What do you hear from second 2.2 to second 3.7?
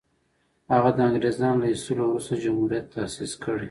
جمهوریت تاءسیس کړي.